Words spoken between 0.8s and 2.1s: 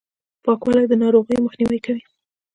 د ناروغیو مخنیوی کوي.